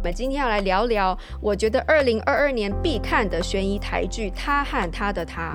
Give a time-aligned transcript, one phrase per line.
[0.00, 5.54] 我们今天要来聊聊，我觉得二零二二年必看的悬疑台剧《他和他的他》。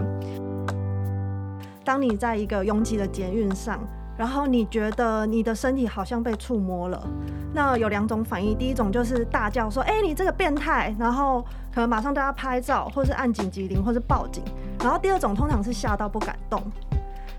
[1.84, 3.80] 当你在一个拥挤的捷运上，
[4.16, 7.08] 然后你觉得你的身体好像被触摸了，
[7.56, 11.42] 那有两种反应，第一种就是大叫说：“哎，你这个变态！”然后
[11.74, 14.44] 可能马上对他拍照，或是按紧急铃，或是报警。
[14.84, 16.62] 然后第二种通常是吓到不敢动。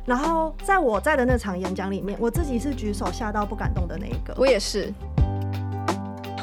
[0.05, 4.35] 然后在我在的那场演讲里面，我自己是举手吓到不敢动的那一个。
[4.37, 4.93] 我也是。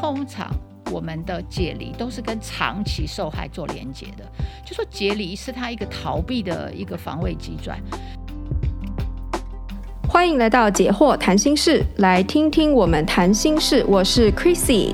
[0.03, 0.53] 通常
[0.91, 4.29] 我们的解离都是跟长期受害做连结的，
[4.65, 7.79] 就说解离是他一个逃避的一个防卫机转。
[10.05, 13.81] 欢迎来到解惑谈心事，来听听我们谈心事。
[13.87, 14.93] 我是 Chrissy，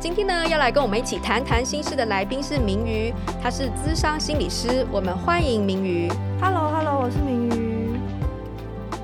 [0.00, 3.12] 今天呢，要来跟我们一起谈谈心事的来宾是明瑜，
[3.42, 6.08] 他是咨商心理师，我们欢迎明瑜。
[6.40, 8.00] Hello，Hello，我是明瑜。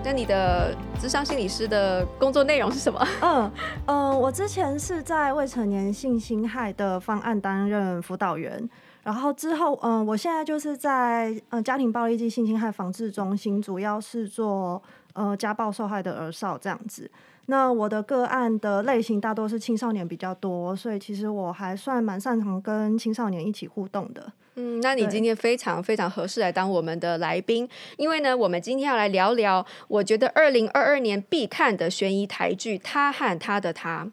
[0.02, 3.06] 那你的咨商心理师的工作内容是什么？
[3.20, 3.52] 嗯
[3.84, 8.66] 嗯、呃，我之前是在未成年性侵害的方案担任辅导员，
[9.02, 17.10] 然后之后，嗯、呃，我现在就是在呃家庭暴力及性侵害防治中心，主要是做呃家暴受害的儿少这样子。
[17.46, 24.32] 那我的个案的类型大多是青少年比较多，所以其实我还算蛮擅长跟青少年一起互动的。
[24.56, 34.04] 嗯，那你今天非常非常合适来当我们的来宾，因为呢，我们今天要来聊聊，我觉得二零二二年必看的悬疑台剧《他和他的他》。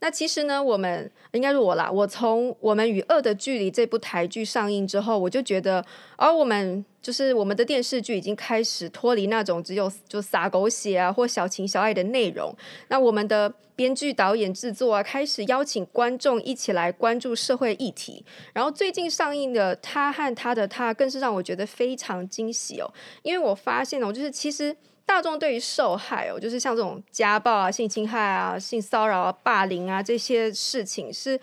[0.00, 1.90] 那其实呢，我们应该是我啦。
[1.90, 5.84] 我从《我们与恶的距离》这部台剧上映之后，我就觉得，
[6.16, 12.54] 而、我们就是我们的电视剧已经开始脱离那种只有就洒狗血啊或小情小爱的内容。
[12.88, 18.24] 那我们的编剧、导演、制作啊，开始邀请观众一起来关注社会议题。
[18.54, 22.90] 然后最近上映的《他和他的他》，更是让我觉得非常惊喜哦，
[23.22, 24.74] 因为我发现哦，就是其实。
[25.10, 31.38] 大众对于受害哦，就是像这种家暴啊、性侵害啊、性骚扰啊、霸凌啊这些事情是，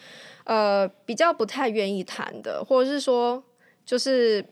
[0.46, 3.44] 呃，比较不太愿意谈的，或者是说，
[3.86, 4.44] 就是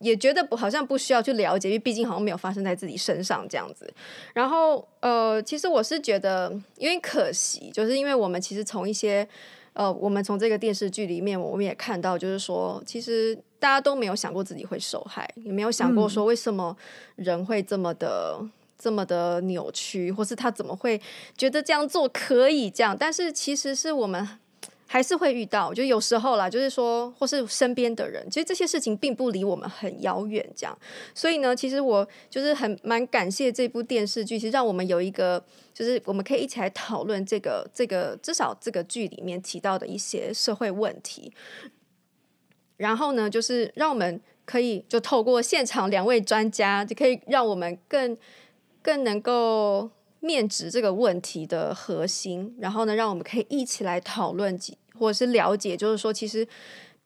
[0.00, 3.88] 也觉得不好像不需要去了解，因为毕竟好像没有发生在自己身上这样子。
[4.34, 9.28] 然后，呃，其实我是觉得有点可惜，就是因为我们其实从一些。
[9.74, 16.76] 呃，我们从这个电视剧里面，我们也看到，就是说，其实大家都没有想过自己会受害，也没有想过说为什么
[17.16, 21.00] 人会这么的、嗯、这么的扭曲，或是他怎么会
[21.36, 24.28] 觉得这样做可以这样，但是其实是我们。
[24.92, 30.78] 还是会遇到，就有时候啦，就是说，或是身边的人，其实这些事情并不离我们很遥远，这样。
[31.14, 35.42] 所以呢，其实我就是很蛮感谢这部电视剧，其实让我们有一个，
[35.72, 41.32] 就是我们可以一起来讨论这个这个，至少这个剧里面提到的一些社会问题。
[42.76, 48.14] 然后呢，就是让我们可以就透过现场两位专家，就可以让我们更
[48.82, 52.54] 更能够面值这个问题的核心。
[52.60, 54.76] 然后呢，让我们可以一起来讨论几。
[54.98, 56.46] 或者是了解，就是说，其实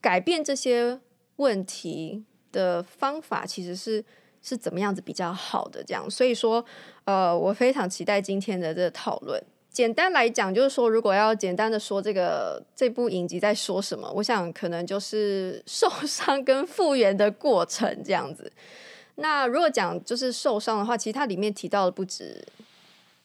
[0.00, 0.98] 改变这些
[1.36, 4.04] 问题的方法，其实是
[4.42, 6.10] 是怎么样子比较好的这样。
[6.10, 6.64] 所以说，
[7.04, 9.42] 呃，我非常期待今天的这个讨论。
[9.70, 18.50] 简单来讲，就是说，如果要简单的说这个这部影集在说什么，我想可能就是受伤跟复原的过程这样子。
[19.16, 22.42] 那如果讲就是受伤的话，其实它里面提到的不止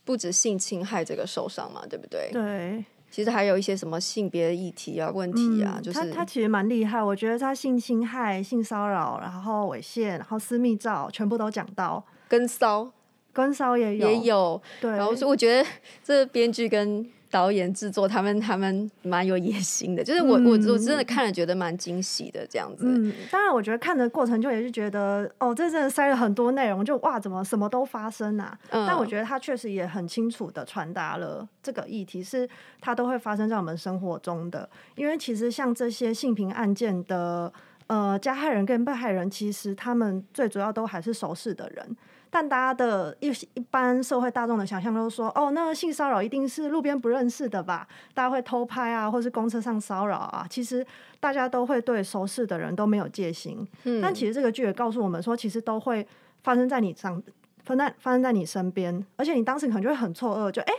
[0.03, 2.29] 不止性侵害这个受伤嘛，对不对？
[2.33, 2.83] 对。
[3.11, 12.89] 其实还有一些什么性别议题啊、问题啊，嗯、就是他他其实蛮厉害，我觉得他性侵害、性骚扰，然后猥亵，然后私密照，全部都讲到，跟骚，
[13.31, 15.69] 跟骚也有，也有，对，然后所以我觉得
[16.03, 17.05] 这编剧跟。
[17.31, 22.83] 导演制作他们他们蛮有野心的，就是我、嗯、我我真的看了觉得蛮惊喜的这样子。
[22.85, 28.55] 嗯，当然我觉得看的过程就也是觉得哦，这真的塞了很多内容，就哇怎么什么都发生啊？
[28.69, 32.47] 嗯、但我觉得他确实也很清楚的传达了这个议题是
[32.81, 37.51] 它都会发生在我们生活中的，因为其实像这些性平案件的
[37.87, 41.95] 呃加害人跟被害人，其实他们最主要都还是熟识的人。
[42.33, 47.85] 但大家的一一般社会大众的想象都是说，哦，那性骚扰一定是路边不认识的吧？
[48.13, 50.47] 大家会偷拍啊，或是公车上骚扰啊。
[50.49, 50.83] 其实
[51.19, 53.67] 大家都会对熟识的人都没有戒心。
[53.83, 54.01] 嗯。
[54.01, 56.07] 但其实这个剧也告诉我们说，其实都会
[56.41, 57.21] 发生在你上，
[57.65, 60.73] 发生发生在你身边，而且你当时可能就会很错愕，就哎，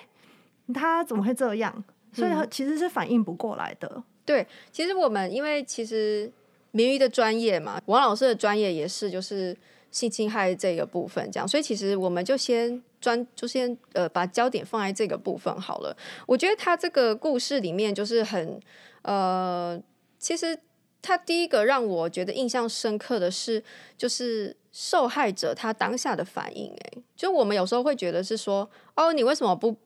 [0.72, 1.84] 他怎么会这样？
[2.14, 3.92] 所以其实是反应不过来的。
[3.94, 4.02] 嗯。
[4.24, 6.32] 对，其实我们因为其实
[6.70, 9.54] 名誉的专业嘛，王老师的专业也是就是。
[9.92, 15.96] 性侵害这个部分，这样，所以其实我们就先专就先呃把焦点放在这个部分好了。
[16.26, 18.58] 我觉得他这个故事里面就是很
[19.02, 19.80] 呃，
[20.18, 20.58] 其实
[21.02, 23.62] 他第一个让我觉得印象深刻的是，
[23.98, 26.72] 就是受害者他当下的反应。
[26.72, 29.76] 哎，就我们有时候会觉得是说，哦，你为什么不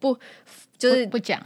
[0.00, 0.18] 不
[0.76, 1.40] 就是不讲？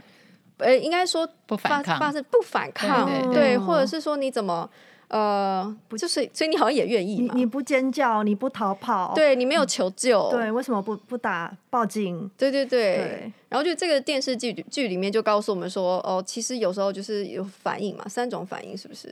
[0.57, 4.67] 呃，应该说不反抗，发生不反抗，对，对，对，或者是说你怎么？
[5.09, 7.33] 呃，不就是，所以你好像也愿意嘛？
[7.33, 12.29] 你你不尖叫，你不逃跑，对你没有求救，嗯、对，为什么不不打报警？
[12.37, 19.09] 对对对，对然后就这个电视剧剧里面就告诉我们说，哦，其实有时候就是有反应嘛，三种反应是不是？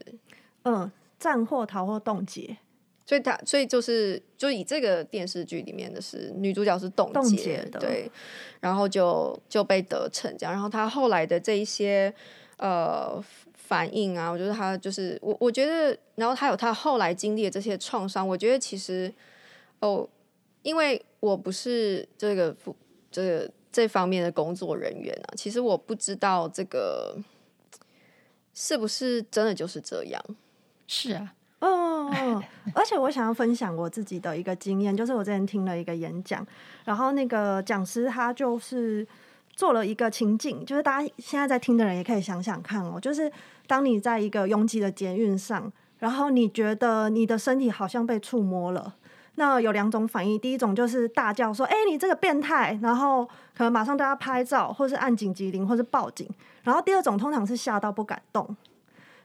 [0.64, 2.58] 嗯，战或逃或冻结。
[3.06, 8.12] 所以他所以就是就以这个电视剧里面的是女主角是冻结的，对，
[8.60, 12.14] 然后就就被得逞这样，然后他后来的这一些
[12.58, 13.24] 呃。
[13.68, 19.12] 反应啊，我觉得他就是我，我觉得，然后他有他后来经历的这些创伤，我觉得其实
[19.80, 20.08] 哦，
[20.62, 22.56] 因为我不是这个
[23.12, 27.18] 这个这方面的工作人员啊，其实我不知道这个
[28.54, 30.24] 是不是真的就是这样。
[30.88, 32.44] 是啊，哦，
[32.76, 36.46] 而且我想要分享我自己的一个经验，就是我之前听了一个演讲，
[36.84, 39.08] 然后那个讲师他就是
[39.56, 43.32] 做了一个情境，就是大家现在在听的人也可以想想看哦，就是。
[43.68, 48.94] 当你在一个拥挤的捷运上，然后你觉得你的身体好像被触摸了，
[49.38, 50.40] 那有两种反应。
[50.40, 53.26] 第一种就是大叫说：“哎，你这个变态！”然后
[53.58, 56.30] 可能马上对他拍照，或是按紧急铃，或是报警。
[56.62, 58.56] 然后第二种通常是吓到不敢动。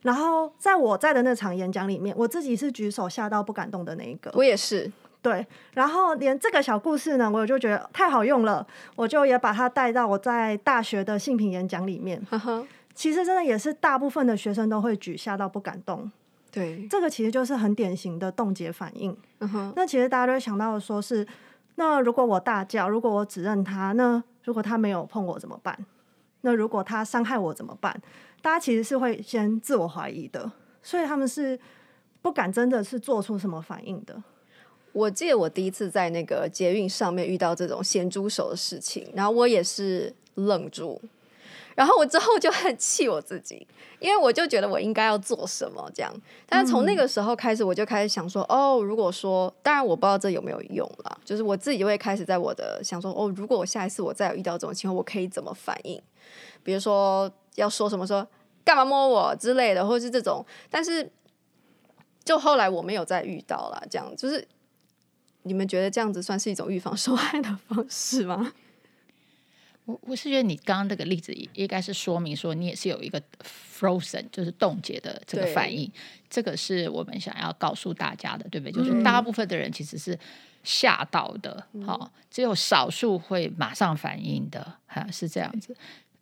[0.01, 4.31] 然后在我在的那场演讲里面，我自己是举手吓到不敢动的那一个。
[4.33, 4.91] 我也是。
[5.23, 5.47] 对。
[5.75, 12.21] 然后连这个小故事呢，我就觉得太好用了，我就也把它带到我在大学的性平演讲里面。
[12.31, 16.11] 呵呵其实真的也是大部分的学生都会举，吓到不敢动。
[16.51, 19.17] 对，这个其实就是很典型的冻结反应。
[19.39, 19.73] 嗯。
[19.77, 21.27] 那其实大家都会想到的说是，
[21.77, 25.79] 那如果我大叫，如果我指认他，那如果他没有碰我怎么办？
[26.43, 27.95] 那如果他伤害我怎么办？
[28.43, 30.51] 大家其实是会先自我怀疑的，
[30.83, 31.59] 所以他们是
[32.23, 34.23] 不敢真的是做出什么反应的。
[34.93, 41.01] 我记得我第一次在那个捷运上面遇到这种咸猪手的事情，然后我也是愣住。
[41.77, 43.67] 然后我之后就很气我自己，
[44.01, 46.13] 因为我就觉得我应该要做什么这样。
[46.47, 55.99] 但是从那个时候开始，我就开始想说，嗯、哦，如果说，当然我不知道这有没有用了，就是我自己就会开始在我的想说，哦，如果我下一次我再有遇到这种情况，我可以怎么反应？
[56.63, 58.27] 比如说要说什么说
[58.63, 60.45] 干嘛摸我之类的，或者是这种。
[60.69, 61.11] 但是
[62.25, 64.47] 就后来我没有再遇到了，这样就是
[65.43, 68.53] 你们觉得这样子算是一种预防受害的方式吗？
[69.87, 73.21] 我我是觉得你刚刚这个例子应该是说明说你也是有一个
[73.77, 75.91] frozen 就是冻结的这个反应，
[76.29, 78.73] 这个是我们想要告诉大家的，对不对？
[78.73, 80.17] 就是大部分的人其实是
[80.63, 85.75] 吓到的，好、嗯哦，只有少数会马上反应的，哈，是这样子。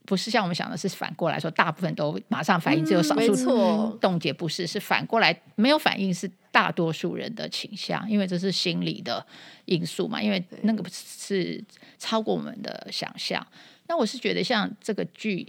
[0.06, 9.24] 不是像我们想的，是反过来说，大部分都马上反应，只有少数冻结，不是，是反过来没有反应，是大多数人的倾向，因为这是心理的
[9.66, 11.62] 因素嘛，因为那个是
[11.98, 13.46] 超过我们的想象。
[13.86, 15.46] 那我是觉得，像这个剧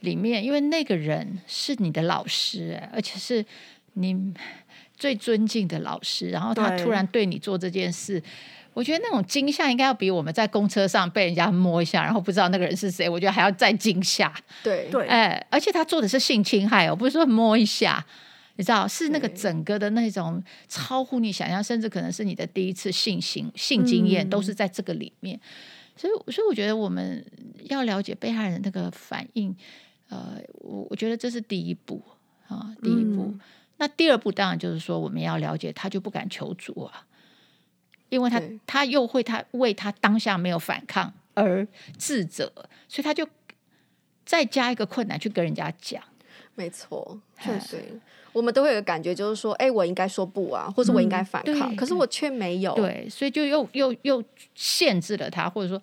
[0.00, 3.44] 里面，因为那个人是你的老师，而且是
[3.94, 4.32] 你
[4.96, 8.22] 最尊敬的老师，然后他突然对你做这件事。
[8.74, 14.32] 我觉得那种惊吓应该要比我们在公车上被人家摸一下，然后不知道那个人是谁，我觉得还要再惊吓。
[14.62, 18.02] 对对，哎，而且他做的是性侵害哦，不是说摸一下，
[18.56, 25.36] 你知道，是那个整个的那种超乎你想象，甚至可能是你的第一次性行性经验，都是在这个里面。
[25.36, 25.40] 嗯、
[25.96, 27.24] 所以，所以我觉得我们
[27.64, 29.54] 要了解被害人那个反应，
[30.08, 32.02] 呃，我我觉得这是第一步
[32.48, 33.22] 啊，第一步。
[33.26, 33.40] 嗯、
[33.78, 37.06] 那第二步当然就是说，我们要了解他就不敢求助啊。
[38.10, 41.66] 因为他他又会他为他当下没有反抗而
[41.96, 42.52] 自责，
[42.86, 43.26] 所以他就
[44.26, 46.04] 再加一个困难去跟人家讲。
[46.54, 47.98] 没错，确实，
[48.32, 52.74] 我们都会有个感觉，就是说，哎，我应该说不啊，或者我应该反抗，嗯、可是我却没有。
[52.74, 54.22] 对，所以就又又又
[54.54, 55.80] 限制了他，或者说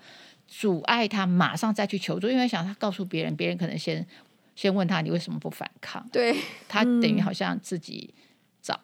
[0.48, 4.06] 阻碍他马上再去求助，因为想他告诉别人，别人可能先
[4.56, 6.08] 先问他你为什么不反抗？
[6.12, 6.36] 对，
[6.68, 8.14] 他等于好像自己
[8.62, 8.80] 找。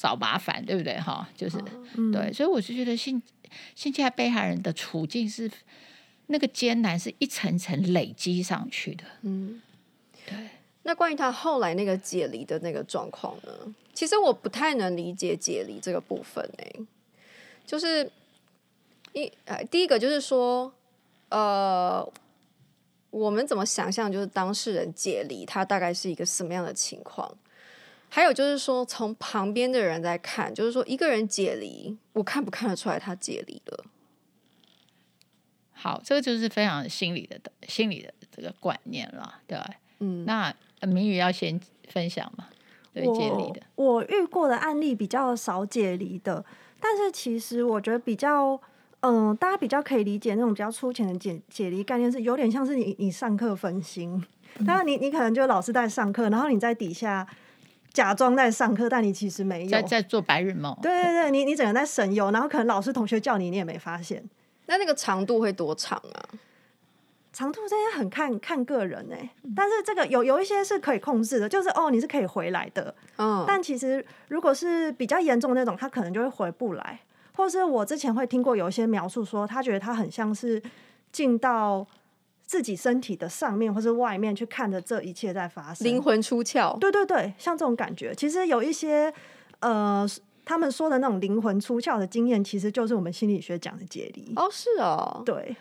[0.00, 0.96] 找麻烦，对不对？
[1.00, 1.64] 哈，就是、哦
[1.96, 3.20] 嗯、对，所以我就觉得性
[3.74, 5.50] 性侵害被害人的处境是
[6.28, 9.02] 那个艰难，是一层层累积上去的。
[9.22, 9.67] 嗯，对。
[10.88, 13.52] 那关于他后来那个解离的那个状况呢？
[13.92, 16.80] 其实我不太能理解解离这个部分诶，
[17.66, 18.10] 就是
[19.12, 20.72] 一呃第一个就是说，
[21.28, 22.10] 呃，
[23.10, 27.36] 我们怎么想象就是当事人解离，他大概是一个什么样的情况？
[28.08, 33.84] 还有就是说，从旁边的人在看，就是说一个人解离，我看不看得出来他解离了？
[35.72, 39.58] 好，这个就是非常心理的心理的这个观念了，对。
[40.00, 42.46] 嗯，那明宇要先分享嘛？
[42.92, 46.44] 对，解离的，我遇过的案例比较少解离的，
[46.80, 48.60] 但是其实我觉得比较，
[49.00, 54.24] 嗯、呃，大家比较可以理解那种比较粗浅的解解离概念，是有点像是你你上课分心，
[54.66, 57.26] 当然你你可能就老师在上课，然后你在底下。
[57.90, 60.76] 假装在上课，但你其实没有在在做白日梦。
[60.80, 64.22] 对对对，你你整个在神游，然后可能老师同学叫你，你也没发现。
[64.66, 66.28] 那那个长度会多长啊？
[67.38, 72.92] 长度这些很看看个人哎、欸，但是这个有有一些是可以控制的，就是哦，你是可以回来的。
[73.16, 76.98] 嗯，但其实如果是比较严重的那种，他可能就会回不来。
[77.34, 80.60] 或是我之前会听过有一些描述说，他觉得他很像是
[81.12, 81.86] 进到。
[82.48, 86.78] 自己身体的上面或是外面去看着这一切在发生，灵魂出窍。
[86.78, 89.12] 对对对，像这种感觉，其实有一些
[89.60, 90.08] 呃，
[90.46, 94.32] 他们说的那种灵魂出窍的经验，其实就是我们心理学讲的解离。
[94.34, 95.54] 哦，是哦，对。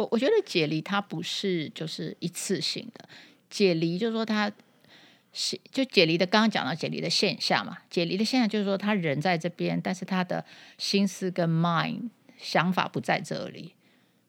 [0.00, 3.08] 我我觉得解离它不是就是一次性的
[3.48, 4.50] 解离，就是说它
[5.32, 10.44] 是就解离的，刚刚讲到解离的现象嘛，解离的现象就是说他人在这边，但是他的
[10.78, 13.74] 心思跟 mind 想法不在这里，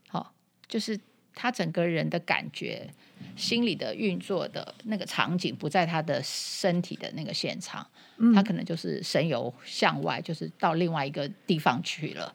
[0.09, 0.33] 好，
[0.67, 0.99] 就是。
[1.33, 2.93] 他整个人的感觉、
[3.37, 7.87] 心理的运作的那个场景不在他的身体的那个现场，
[8.17, 12.33] 嗯、他可能就是神游向外，就是到另外一个地方去了。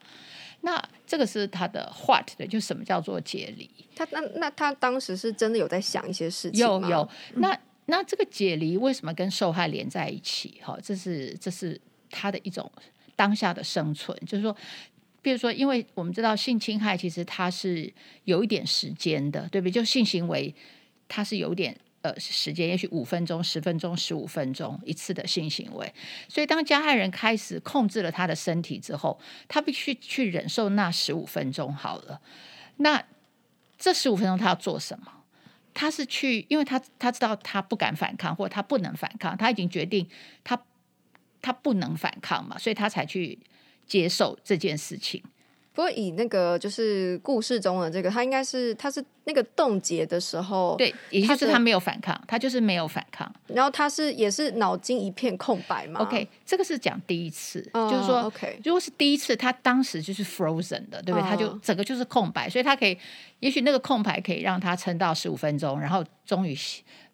[0.61, 3.69] 那这个是他的 what 的，就什么叫做解离？
[3.95, 7.09] 他那那他当时是真的有在想一些事情有有。
[7.35, 10.59] 那那这个解离为什么跟受害连在一起？
[10.61, 12.71] 哈，这是这是他的一种
[13.15, 14.55] 当下的生存，就是说。
[15.19, 17.91] 比如说，因为我们知道性侵害其实它是
[18.23, 19.71] 有一点时间的，对不对？
[19.71, 20.55] 就性行为，
[21.09, 25.93] 它是有点呃时间，也许五分钟、十分钟、十五分钟一次的性行为。
[26.27, 31.73] 所以，当加害人开始控制了他的身体之后，他必须去忍受那十五分钟。
[31.73, 32.21] 好了，
[32.77, 33.03] 那
[33.77, 35.23] 这十五分钟他要做什么？
[35.73, 40.07] 他是去，因为他他知道他不敢反抗，或他不能反抗，他已经决定
[40.43, 40.61] 他
[41.41, 43.39] 他不能反抗嘛，所以他才去。
[43.87, 45.23] 接受这件事情，
[45.77, 56.01] 不过以那个就是故事中的这个，他应该是他是那个冻结的时候，对，也就是他没有反抗，他就是没有反抗，然后他是也是脑筋一片空白嘛。
[56.01, 61.21] OK，这个是讲第一次，哦、就是说，OK，如果是第一次，他当时就是 frozen 的，对不对？
[61.21, 62.97] 哦、他就整个就是空白，所以他可以，
[63.41, 66.57] 也许那个空白可以让他撑到十五分钟，然后终于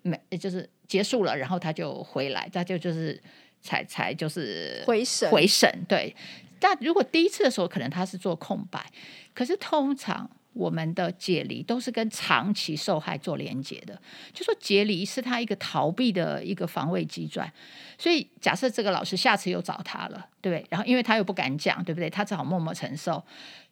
[0.03, 3.22] 没就是结束了，然后他就回来，他就就是
[3.63, 6.15] 才才就是回审回审，对。
[6.60, 8.86] 但如果第一次的时候，可能他是做空白，
[9.34, 14.01] 可是通常我们的解离都是跟长期受害做连接的，
[14.34, 17.51] 就说解离是他一个逃避的一个防卫机转。
[17.98, 20.65] 所以假设这个老师下次又找他了，对不对？
[20.70, 22.10] 然后因为他又不敢讲，对不对？
[22.10, 23.22] 他只好默默承受，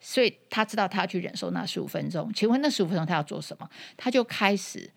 [0.01, 2.29] 所以他知道他要去忍受那十五分钟。
[2.33, 3.69] 请问那十五分钟他要做什么？
[3.95, 4.91] 他就开始，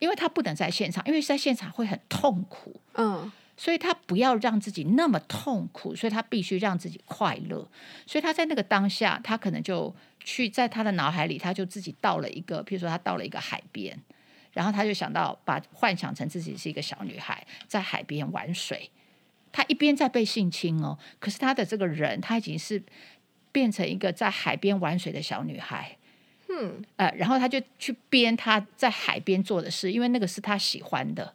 [0.00, 2.80] 因为他不能在现场，因为在现场会很痛苦。
[2.94, 3.30] 嗯。
[3.60, 7.68] 所以他不要让自己那么痛苦，所以他必须让自己快乐。
[8.06, 13.94] 所以他在那个当下，他可能就去在他的脑海里，他就自己到了一个，譬如说他到了一个海边，
[14.54, 18.90] 然后他就想到把幻想成自己是一个小女孩在海边玩水。
[19.52, 22.82] 他一边在被性侵哦，可是他的这个人他已经是
[23.52, 25.98] 变成一个在海边玩水的小女孩。
[26.48, 31.34] 嗯，呃，然后他就去编他在海边做的事，因为那个是他喜欢的。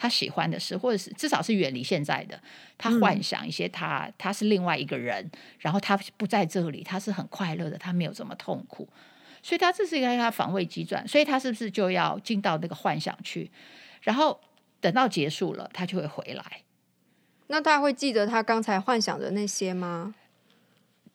[0.00, 2.40] 他喜欢的事，或者是至少是远离现在的。
[2.78, 8.88] 他幻想一些他，他他是另外一个人，然后他不在这里，他是很快乐的，他没有这么痛苦，
[9.42, 13.50] 所以他这是一个他防卫机转，所以他是不是就要进到那个幻想去，
[14.00, 14.40] 然后
[14.80, 16.62] 等到结束了，他就会回来。
[17.48, 20.14] 那他会记得他刚才幻想的那些吗？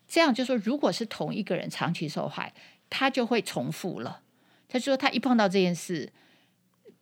[0.08, 2.54] 这样就是说，如果是同一个人长期受害，
[2.92, 4.22] 他就会重复了。
[4.70, 6.14] 他说他一碰到这件事。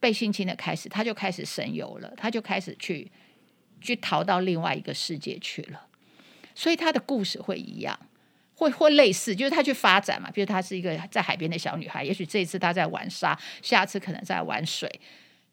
[0.03, 3.09] 被性侵的开始，他就开始神游了，他就开始去
[3.79, 5.87] 去逃到另外一个世界去了。
[6.53, 7.97] 所以他的故事会一样，
[8.53, 10.29] 会会类似，就是他去发展嘛。
[10.29, 14.99] 比如他是一个在海边的小女孩，也许这一次他在玩沙，下次可能在玩水，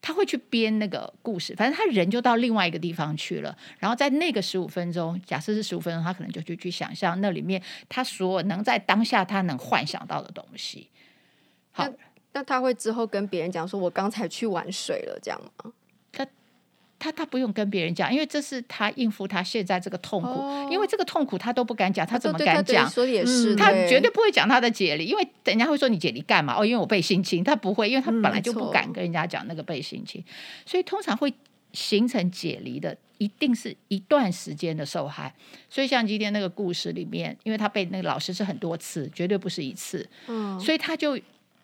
[0.03, 1.55] 他会去编那个故事。
[1.55, 10.89] 反正他人就到另外一个地方去了，然后在那个十五分钟，假设是十五分钟，他可能就去去想象那里面他所能在当下他能幻想到的东西。
[11.71, 11.89] 好。
[12.33, 15.73] 那他会之后跟别人讲说：“我刚才去玩水了，这样吗？”
[16.13, 16.27] 他
[16.99, 20.29] 他他不用跟别人讲，因为这是他应付他现在这个痛苦。
[20.29, 22.89] 哦、因为这个痛苦他都不敢讲，他怎么敢讲？
[22.89, 26.55] 说也是，他绝对不会讲他的解离，因为人家会说你解离干嘛？
[26.59, 27.43] 哦，因为我被性侵。
[27.43, 30.33] 他不会，因为他本来就不敢跟人家讲那个被性侵，嗯、
[30.67, 31.33] 所以通常会
[31.73, 35.35] 形成解离的，一定是一段时间的受害。
[35.71, 41.19] 所以像今天那个故事里面，因为他被那个老师是很多次，绝对不是一次，嗯，所以他就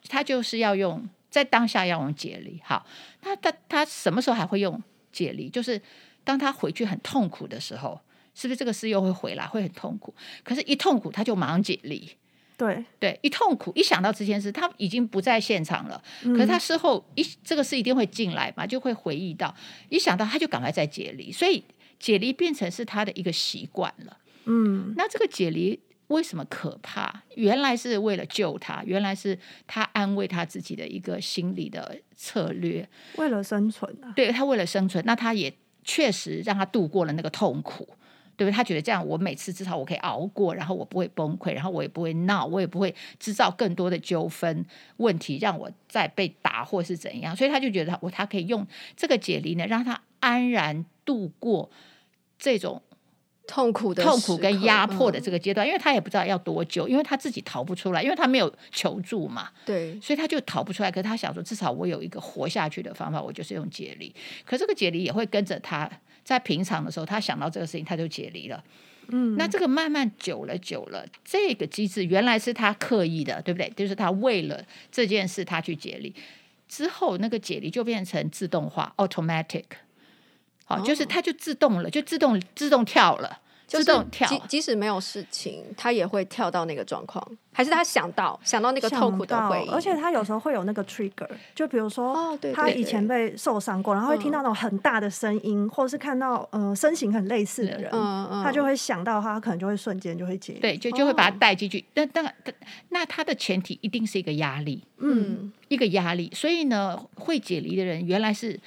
[0.09, 2.61] 他就是要用在当下要用解离。
[2.65, 2.87] 好，
[3.23, 4.83] 那他他什么时候还会用
[5.13, 5.49] 解离？
[5.49, 5.81] 就是
[6.25, 8.01] 当他回去很痛苦的时候，
[8.35, 10.15] 是不是这个事又会回来，会很痛苦？
[10.43, 12.11] 可是，一痛苦他就马上解离。
[12.59, 16.03] 对对，一痛苦一想到这件事，他已经不在现场了。
[16.23, 19.55] 嗯、可是他事后一这个事一定会进来嘛，就会回忆到，
[19.91, 21.63] 一想到他就赶快再解离，所以
[21.99, 24.17] 解离变成是他的一个习惯了。
[24.47, 27.23] 嗯，那这个解离为什么可怕？
[27.35, 34.13] 原来是为了救他，原来是他安慰他自己的一个心理的策略，为了生存啊。
[34.15, 35.53] 对，他为了生存，那他也
[35.85, 37.89] 确实让他度过了那个痛苦。
[38.39, 38.55] 对不对？
[38.55, 44.63] 他觉得这样，我每次至少我可以熬过，然后我不会崩溃，然后我也不会闹，我也不会制造更多的纠纷
[44.99, 47.35] 问题，让我再被打或是怎样。
[47.35, 51.71] 所以他就觉得我他可以用这个解离呢，让他安然度过
[52.39, 52.83] 这种
[53.47, 59.51] 痛苦的痛苦跟压迫的这个阶段，嗯，因为他也不知道要多久，因为他自己逃不出来，因为他没有求助嘛。
[59.65, 60.91] 对，所以他就逃不出来。
[60.91, 64.15] 可是他想说，至少我有一个活下去的方法，我就是用解离。
[64.45, 65.91] 可这个解离也会跟着他。
[66.25, 68.61] 在平常的时候，他想到这个事情，他就解离了。
[69.11, 73.73] 嗯，那这个慢慢久了久了，这个机制原来是他刻意的，对不对？
[73.77, 74.61] 就是他为了
[74.91, 76.13] 这件事，他去解离
[76.67, 79.63] 之后，那个解离就变成自动化 （automatic）。
[80.67, 83.39] 好，就是它就自动了，就自动自动跳了。
[83.69, 87.21] 自动跳，即即使没有事情，他也会跳到那个状况，
[87.53, 101.85] 还是他想到想到那个痛苦的回忆，而且他有时候会有那个 trigger，就比如说，他以前被受伤过，然后会听到那种很大的声音，嗯、或者是看到嗯、呃、身形很类似的人，嗯嗯、他就会想到他，他可能就会瞬间就会解离，对，就就会把他带进去。
[101.93, 102.33] 但但
[102.91, 106.31] 那他的前提一定是一个压力，嗯，一个压力。
[106.33, 108.61] 所以呢，会解离的人原来是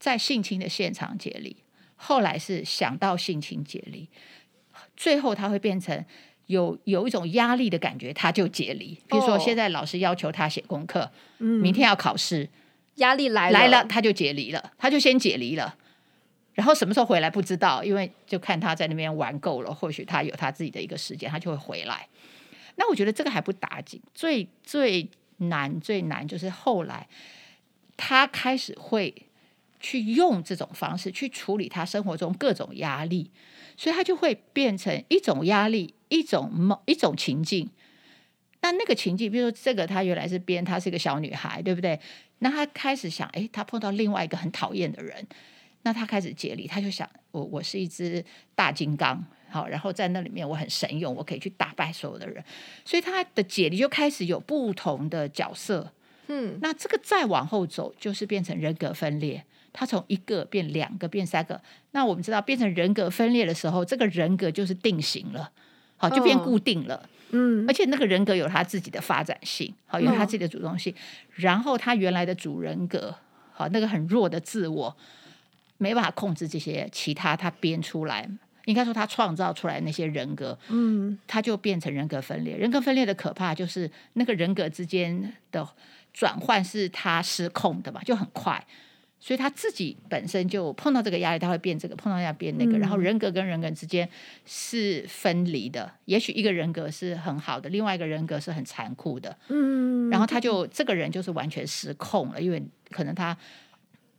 [0.00, 1.54] 在性侵的现场解离。
[2.02, 4.08] 后来是想到性侵解离，
[4.96, 6.02] 最后他会变成
[6.46, 8.98] 有有一种压力的感觉，他就解离。
[9.06, 11.10] 比如说现在老师要求他写功课，
[11.40, 12.48] 嗯，明天要考试，
[12.94, 15.76] 压力来了来了，他就解离了，他就先解离了。
[16.54, 22.08] 然后什么时候回来不知道，因为就看他在那边玩够了，或许他有他自己的一个时间，他就会回来。
[22.76, 27.06] 那我觉得这个还不打紧，最最难最难就是后来
[27.98, 29.14] 他开始会。
[29.80, 33.30] 去用这种方式去处理他生活中各种压力，
[33.76, 37.68] 所以他就会变成一种压力，一种某一种情境。
[38.62, 41.98] 那那个情境，比如说这个，他原来是编，她是一个小女孩，对不对？
[42.40, 45.26] 那他开始想，诶，他碰到另外一个很讨厌的人，
[45.82, 48.22] 那他开始解离，他就想，我我是一只
[48.54, 52.44] 大金刚，好，然后在那里面我很神勇，我可以去打败所有的人，
[52.84, 55.90] 所以他的解离就开始有不同的角色。
[56.28, 59.44] 嗯，那这个再往后走，就是变成人格分裂。
[59.72, 61.60] 他从一个变两个变三个，
[61.92, 65.50] 那我们知道变成人格分裂的时候，这个人格就是定型了，
[65.96, 67.08] 好，就变固定了。
[67.32, 70.92] 嗯，而且那个人格有他自己的发展性，好，有他自己的主动性。
[71.36, 73.14] 然后他原来的主人格，
[73.52, 74.96] 好，那个很弱的自我，
[75.78, 78.28] 没办法控制这些其他他编出来，
[78.64, 82.56] 应该说他创造出来那些人格，嗯，他就变成人格分裂。
[82.56, 85.64] 人格分裂的可怕就是那个人格之间的
[86.12, 88.66] 转换是他失控的嘛，就很快。
[89.20, 92.78] 所以他自己本身就碰到这个压力，他会变这个；碰到要变那个。
[92.78, 94.08] 然后人格跟人格之间
[94.46, 99.36] 是分离的，也许一个人格是很好的，另外一个人格是很残酷的。
[99.48, 103.36] 嗯，然后他就这个人就是完全失控了，因为可能他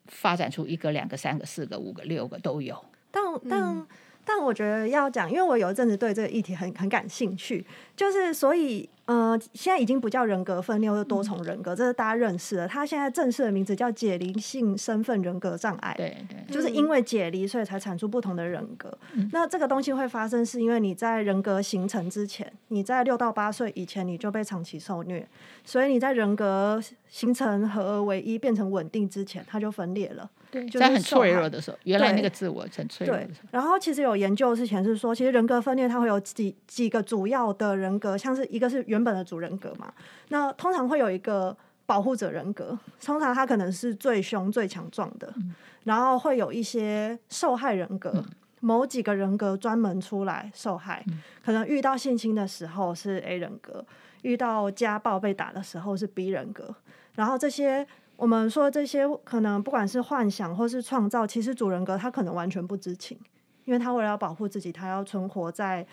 [0.05, 2.85] 发展出一个、两个、三个、四个、五个、六个都有。
[3.09, 3.87] 但但
[4.23, 7.65] 但我觉得要讲，因为我有一阵子对这个议题很很感兴趣，
[8.01, 8.89] 就是所以。
[9.05, 12.65] 呃，现在已经不叫人格分裂或者多重人格，嗯，这是大家认识的。
[12.65, 15.93] 他现在正式的名字叫解离性身份人格障碍。
[15.97, 18.95] 对对，就是因为解离，所以才产出不同的人格。
[19.13, 19.29] 嗯。
[19.33, 25.27] 那这个东西会发生，是因为你在人格形成之前，你在六到八岁以前你就被长期受虐，
[25.65, 30.29] 所以你在人格形成合而为一变成稳定之前，它就分裂了。
[30.51, 33.47] 对，在很脆弱的时候，原来那个自我很脆弱的时候。
[33.47, 39.93] 对，然后其实有研究之前是说，其实人格分裂它会有几几个主要的人格，像是一个是原本的主人格嘛，
[40.29, 48.25] 那通常会有一个保护者人格，通常他可能是最凶最强壮的，嗯，然后会有一些受害人格，嗯，
[48.59, 53.85] 某几个人格专门出来受害，嗯，可能遇到性侵的时候是 A 人格，
[54.21, 56.75] 遇到家暴被打的时候是 B 人格，
[57.15, 57.87] 然后这些。
[58.17, 63.17] 我们说这些可能不管是幻想或是创造，其实主人格他可能完全不知情，
[63.65, 65.83] 因为他为了要保护自己，他要存活在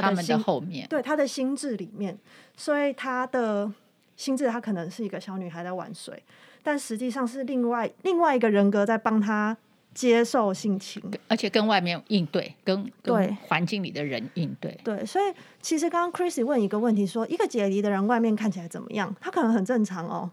[0.00, 2.16] 他的心他的后面，对他的心智里面，
[2.56, 3.70] 所以他的
[4.16, 6.22] 心智他可能是一个小女孩在玩水，
[6.62, 9.56] 但实际上是另外另外一个人格在帮他
[9.94, 14.80] 接受性情，而且跟外面应对，跟跟环境里的人应对。
[14.82, 15.24] 对，所以
[15.60, 19.14] 其实刚刚 Chrissy 问一个问题说，说一个解离的人外面看起来怎么样？
[19.20, 20.30] 他可能很正常哦，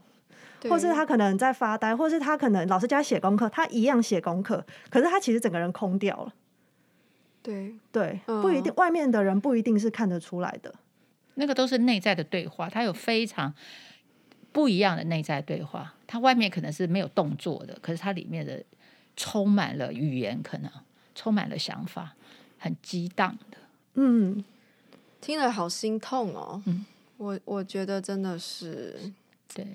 [0.69, 6.33] 或是他可能在发呆，或是他可能老师叫他写功课，他一样写功课，可是他其实整个人空掉了。
[7.49, 10.71] 对对，不一定，外面的人不一定是看得出来的。
[11.33, 13.51] 那个都是内在的对话，他有非常
[14.51, 15.95] 不一样的内在对话。
[16.05, 18.63] 他外面可能是没有动作的，可是他里面的
[19.15, 20.71] 充满了语言，可能
[21.15, 22.13] 充满了想法，
[22.59, 23.57] 很激荡的。
[23.95, 24.43] 嗯，
[25.19, 26.61] 听了好心痛哦。
[26.67, 26.85] 嗯，
[27.17, 28.95] 我我觉得真的是
[29.55, 29.65] 对，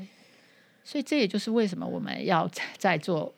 [0.85, 3.35] 所以这也就是为什么我们要在做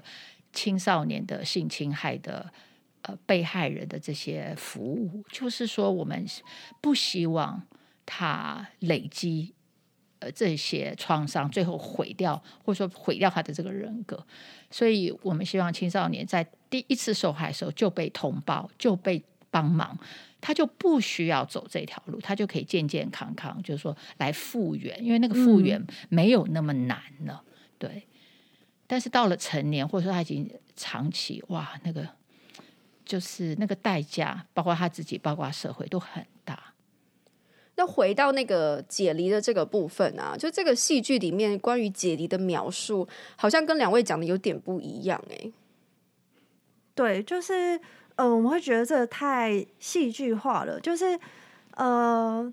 [0.53, 2.53] 青少年的性侵害的。
[3.09, 6.27] 呃，被害人的这些服务，就是说，我们
[6.81, 7.63] 不希望
[8.05, 9.55] 他累积
[10.19, 14.27] 呃这些创伤，最后毁掉，或者说毁掉他的这个人格。
[14.73, 19.97] 所以我们希望青少年在第一次受害的时候就被通报，就被帮忙，
[20.41, 27.45] 他就不需要走这条路，他就可以健健康康，就是说来复原，因为那个复原没有那么难了。
[27.47, 28.09] 嗯、对，
[28.89, 32.05] 但是到了成年，或者说他已经长期，哇，那个。
[33.07, 36.75] 就是那个代价，包括他自己，包括社会都很大。
[37.77, 45.53] 那回到那个解离的这个部分啊，就这个戏剧里面关于解离的描述，好像跟两位讲的有点不一样哎、欸。
[46.95, 47.79] 对，就是
[48.15, 50.81] 呃，我们会觉得这太戏剧化了。
[50.81, 51.21] 就是
[51.73, 52.51] 呃，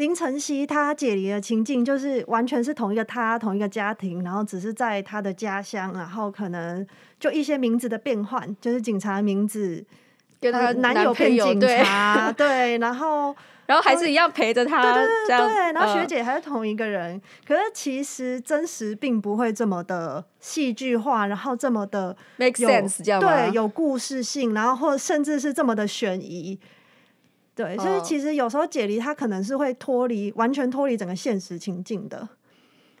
[0.00, 6.86] 林晨曦他解离的情境，就是完全是同一个他，同一个家庭，然后只是在他的家乡，然后可能。
[7.20, 9.84] 就一些名字的变换，就是警察的名字
[10.40, 13.36] 跟他男友变警察，对，对，然后
[13.68, 23.28] 然后还是一样陪着他，对对对，对，然后学姐还是同一个人，呃、可是其实真实并不会这么的戏剧化，然后这么的 make sense，这样吗？
[23.28, 26.58] 对，有故事性，然后或甚至是这么的悬疑，
[27.62, 32.26] 对，所以其实有时候解离他可能是会脱离，完全脱离整个现实情境的。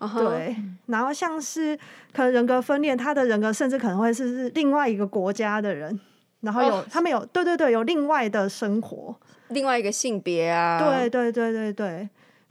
[0.00, 0.28] Uh huh.
[0.28, 1.74] 对，然后像是
[2.12, 5.98] 可能人格分裂，他的人格甚至可能会是是另外一个国家的人，
[6.40, 6.84] 然后有、oh.
[6.90, 9.16] 他们有对对对，有另外的生活，
[9.48, 12.08] 另外一个性别啊，对对对对对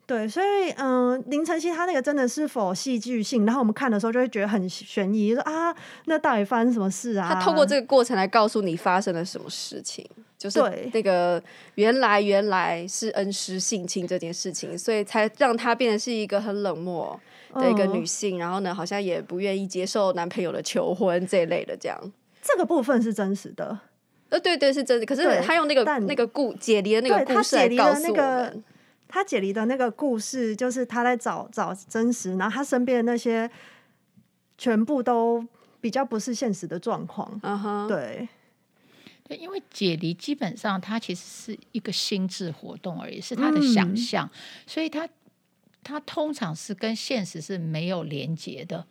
[0.07, 7.33] 对，所以嗯，林晨曦他那个真的是否戏剧性，然后我们看的时候就会觉得很悬疑，说啊，那到底发生什么事啊？
[7.33, 10.07] 他透过这个过程来告诉你发生了什么事情，
[10.39, 10.59] 就是
[10.91, 11.39] 那个
[11.75, 17.19] 原来原来是恩师性侵这件事情，所以才让她变得是一个很冷漠。
[17.51, 21.99] 的一个女性，嗯、然后呢，好像也不愿意接受男朋友的求婚这一类的，这样。
[22.43, 23.75] 这个部分是真实的，
[24.29, 25.03] 呃，对对是真的。
[25.03, 28.63] 可是他用那个那个故解离的那个故事来告诉我们，
[29.07, 33.49] 他解离的那个故事就是他在找找真实，然后他身边的那些
[34.55, 35.43] 全部都
[35.81, 37.39] 比较不是现实的状况。
[37.41, 38.29] 嗯哼，对
[39.29, 44.35] 对，因为解离基本上它其实是一个心智活动而已，是他的想象，嗯、
[44.67, 45.07] 所以他。
[45.81, 48.85] 他通常是跟现实是没有连接的，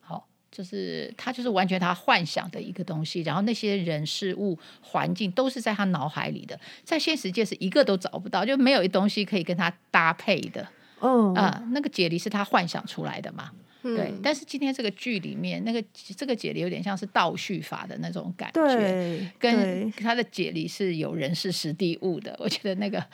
[0.00, 10.66] 好，就是他就是完全他幻想的一个东西，然后那些人事物环境都是在他脑海里的，在现实界是一个都找不到，就没有一东西可以跟他搭配的，
[11.00, 13.52] 嗯啊、呃，那个解离是他幻想出来的嘛，
[13.84, 15.82] 嗯、对，但是今天这个剧里面那个
[16.16, 23.04] 这个解离有点像是倒叙法的那种感觉，对，跟他的解离是有人事实地物的， 我觉得那个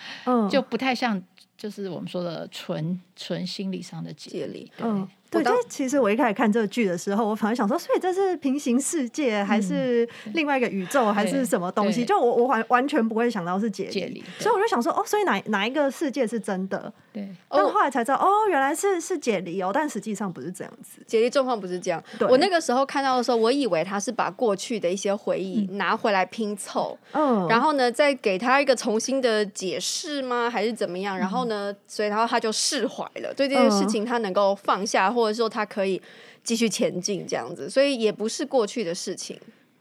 [0.50, 1.22] 就不太像。
[1.56, 5.44] 就是我们说的纯纯心理上的解离，嗯，对。
[5.44, 12.02] 就其实我一开始看这个剧的时候，我反而想说，所以这是平行世界，还是另外一个宇宙，还是什么东西？
[12.02, 16.90] 就我我完完全不会想到是解离，所以我就想说，哦，所以哪哪一个世界是真的？
[17.12, 17.28] 对。
[17.50, 22.00] 但后来才知道，哦，原来是是解离哦，但实际上不是这样子，解离状况不是这样。
[22.28, 30.48] 我那个时候看到的时候，我以为他是把过去的一些回忆拿回来拼凑，嗯，然后呢，再给他一个重新的解释吗？
[30.48, 31.18] 还是怎么样？
[31.18, 31.40] 然后。
[31.50, 36.00] 呢，所以然后他就释怀了，对这件事情他能够放下，嗯、或者说他可以
[36.44, 39.36] 继续前进这样子，所以也不是过去的事情。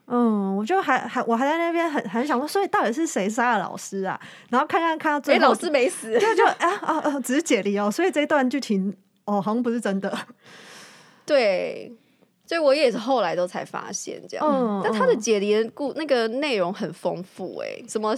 [0.07, 4.19] 嗯，我就还还我还在那边很很想说，所以到底是谁杀了老师啊？
[4.49, 8.95] 然后看看看到最后，老师没死，就就啊啊啊，只是解离哦，所以这一段剧情
[9.29, 10.17] 哦，好像不是真的。
[11.25, 11.91] 对，
[12.45, 14.45] 所以我也是后来都才发现这样。
[14.45, 18.15] 嗯，但他的解离的故那个内容很丰富哎、欸，什么？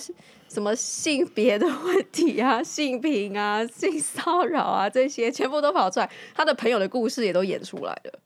[0.51, 8.19] 什么性别的问题啊，性平啊，性骚扰啊，这些全部都跑出来，他的朋友的故事也都演出来了。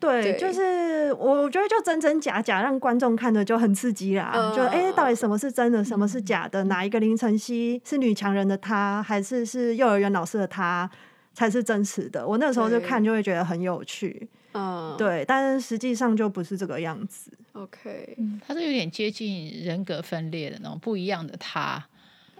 [0.00, 4.32] 对，对就是我觉得就真真假假，让观众看的就很刺激啦。
[4.34, 6.64] 呃、就哎、欸，到底什么是真的，什么是假的？
[6.64, 10.90] 嗯、哪一个林晨曦是女强人的她，还是是幼儿园老师的她
[11.34, 12.26] 才是真实的？
[12.26, 14.28] 我那时候就看就会觉得很有趣。
[14.54, 17.30] 嗯，对，但是实际上就不是这个样子。
[17.52, 21.82] OK，嗯，他是有点接近人格分裂的那种不一样的他。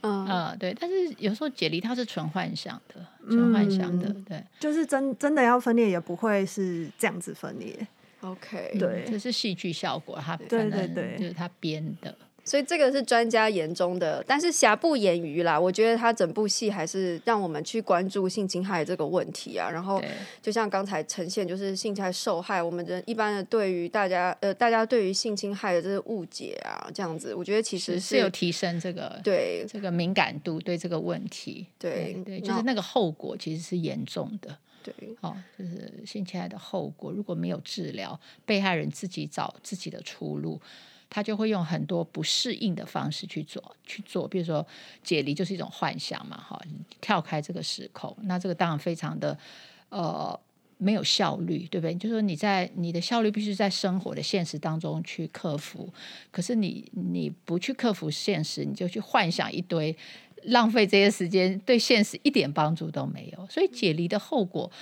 [0.02, 7.86] 嗯、呃、对，但是有时候解离他是纯幻想的，纯幻想的，嗯、对，就是真真的要分裂也不会是这样子分裂。
[8.20, 12.14] OK，对，这是戏剧效果，他对对对，就是他编的。
[12.44, 15.58] 所以这个是专家眼中的，但是瑕不掩瑜啦。
[15.58, 19.70] 我觉得他整部戏还是让我们去关注性侵害这个问题啊。
[19.70, 20.02] 然后
[20.42, 31.66] 就像刚才呈现，就是性侵害受害，我们人一般的对于大家呃，大家对于性侵害的这个误解啊，这样子，我觉得其实是，是有提升这个对这个敏感度对这个问题。
[31.78, 34.58] 对对，就是那个后果其实是严重的。
[34.82, 40.60] 对，哦，就是性侵害的后果，如果没有治疗，被害人自己找自己的出路。
[41.14, 44.66] 他就会用很多不适应的方式去做去做，比如说
[45.04, 46.58] 解离就是一种幻想嘛，哈，
[47.02, 49.38] 跳开这个时空，那这个当然非常的
[49.90, 50.40] 呃
[50.78, 51.94] 没有效率，对不对？
[51.96, 55.92] 就是说你在你的效率必须在生活的现实当中去克服，
[56.30, 59.94] 可是你你不去克服现实，你就去幻想一堆，
[60.44, 64.72] 浪费这些时间，对现实一点帮助都没有，所以解离的后果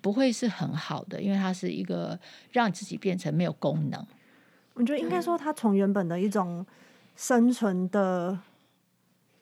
[0.00, 2.16] 不会是很好的，因为它是一个
[2.52, 4.06] 让自己变成没有功能。
[4.74, 6.64] 我觉得应该说，他从原本的一种
[7.14, 8.38] 生存的，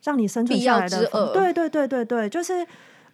[0.03, 2.65] 让你生存下来的，对对对对对，就是，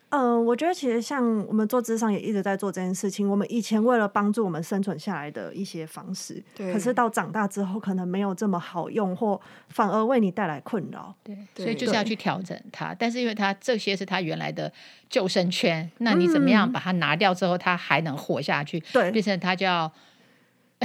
[0.08, 3.28] 嗯、呃，我觉得其实像我们做智商也一直在做这件事情。
[3.28, 11.14] 我们以前为了帮助我们生存下来的一些方式，对，可是到长大之后，可能没有这么好用，或反而为你带来困扰。
[11.22, 12.94] 对，所以就是要去调整它。
[12.98, 14.72] 但是因为它这些是它原来的
[15.10, 18.80] 救生圈，那你怎么样把它拿掉之后，它还能活下去？
[18.94, 19.92] 对，变成它就要。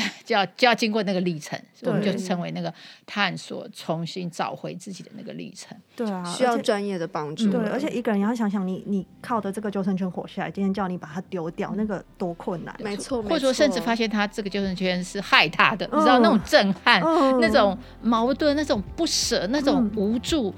[0.25, 2.73] 就要就要经过那个历程，我们就称为那个
[3.05, 5.77] 探索、重新找回自己的那个历程。
[5.95, 7.49] 对啊，需要专业的帮助。
[7.51, 12.75] 对，而且一个人要想想你，你你靠的这个救生圈活下来，今天叫你把它丢掉，那个多困难。
[12.79, 17.01] 没错，或者说甚至发现他这个救生圈是害他的，你知道那种震撼、
[17.39, 20.53] 那种矛盾、那种不舍、那种无助，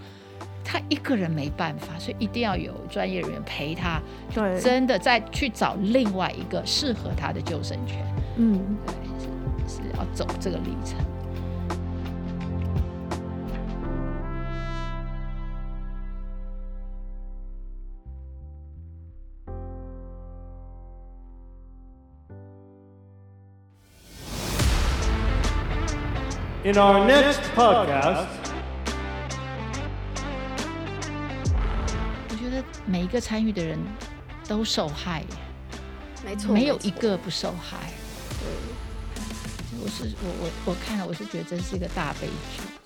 [0.63, 4.01] 他一个人没办法，所以一定要有专业人员陪他，
[4.33, 7.97] 对，真的再去找另外一个适合他的救生圈。
[8.37, 8.77] 嗯。
[10.13, 10.97] 走这个历程。
[26.63, 28.27] In our next podcast，
[32.29, 33.79] 我觉得每一个参与的人
[34.47, 35.23] 都受害，
[36.23, 37.77] 没错，没有一个不受害。
[39.83, 42.80] 我是我我我看了，我是觉得这是一个大悲剧。